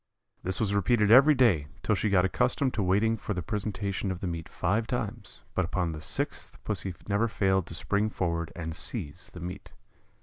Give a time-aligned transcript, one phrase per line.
[0.41, 4.19] This was repeated every day, till she got accustomed to waiting for the presentation of
[4.19, 8.75] the meat five times; but upon the sixth Pussy never failed to spring forward and
[8.75, 9.73] seize the meat.